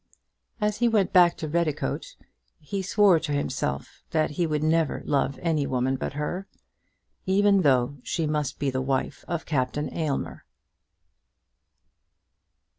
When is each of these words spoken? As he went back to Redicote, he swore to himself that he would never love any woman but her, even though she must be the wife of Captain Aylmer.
As 0.59 0.77
he 0.77 0.87
went 0.87 1.13
back 1.13 1.37
to 1.37 1.47
Redicote, 1.47 2.15
he 2.59 2.81
swore 2.81 3.19
to 3.19 3.31
himself 3.33 4.01
that 4.09 4.31
he 4.31 4.47
would 4.47 4.63
never 4.63 5.03
love 5.05 5.37
any 5.43 5.67
woman 5.67 5.95
but 5.95 6.13
her, 6.13 6.47
even 7.27 7.61
though 7.61 7.97
she 8.01 8.25
must 8.25 8.57
be 8.57 8.71
the 8.71 8.81
wife 8.81 9.23
of 9.27 9.45
Captain 9.45 9.93
Aylmer. 9.95 10.43